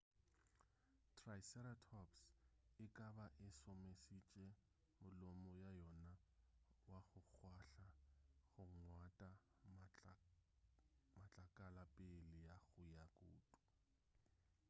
[1.19, 2.21] triceratops
[2.85, 4.47] e ka ba e šomišitše
[5.01, 6.13] molomo wa yona
[6.91, 7.87] wa go kgwahla
[8.53, 9.29] go ngwata
[11.17, 13.57] matlakala pele ga go ja kutu